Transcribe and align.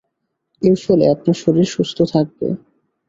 এর 0.61 0.77
ফলে 0.83 1.05
আপনার 1.13 1.37
শরীর 1.43 1.67
সুস্থ 1.67 1.97
থাকবে। 2.13 2.47